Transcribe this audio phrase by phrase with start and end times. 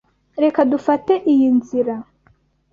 [0.43, 1.95] Reka dufate iyi nzira.